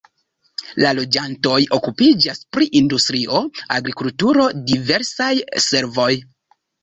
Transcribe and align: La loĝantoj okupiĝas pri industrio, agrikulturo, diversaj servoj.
La 0.83 0.91
loĝantoj 0.99 1.57
okupiĝas 1.77 2.41
pri 2.55 2.69
industrio, 2.79 3.41
agrikulturo, 3.79 4.47
diversaj 4.71 5.31
servoj. 5.69 6.09